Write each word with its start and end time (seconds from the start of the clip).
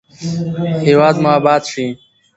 هیواد 0.85 1.15
مو 1.21 1.29
اباد 1.37 1.63
شي. 1.71 1.85